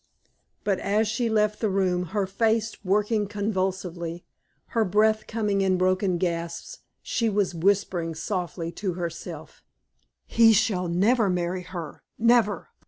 But 0.63 0.79
as 0.79 1.07
she 1.07 1.29
left 1.29 1.59
the 1.59 1.69
room, 1.69 2.05
her 2.05 2.25
face 2.25 2.75
working 2.83 3.27
convulsively, 3.27 4.25
her 4.69 4.83
breath 4.83 5.27
coming 5.27 5.61
in 5.61 5.77
broken 5.77 6.17
gasps, 6.17 6.79
she 7.03 7.29
was 7.29 7.53
whispering 7.53 8.15
softly 8.15 8.71
to 8.71 8.93
herself: 8.93 9.61
"He 10.25 10.53
shall 10.53 10.87
never 10.87 11.29
marry 11.29 11.61
her 11.61 12.01
never! 12.17 12.69